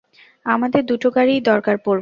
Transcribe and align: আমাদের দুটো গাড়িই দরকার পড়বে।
আমাদের 0.45 0.81
দুটো 0.85 1.07
গাড়িই 1.11 1.41
দরকার 1.41 1.75
পড়বে। 1.75 1.89